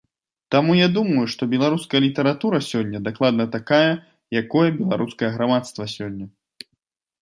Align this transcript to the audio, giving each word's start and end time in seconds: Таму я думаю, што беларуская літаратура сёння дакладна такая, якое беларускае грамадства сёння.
Таму 0.53 0.71
я 0.77 0.87
думаю, 0.95 1.25
што 1.33 1.47
беларуская 1.51 2.01
літаратура 2.07 2.61
сёння 2.71 3.03
дакладна 3.11 3.49
такая, 3.59 3.89
якое 4.45 4.67
беларускае 4.83 5.35
грамадства 5.39 5.83
сёння. 5.99 6.25